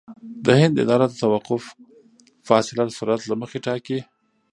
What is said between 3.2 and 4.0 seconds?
له مخې ټاکي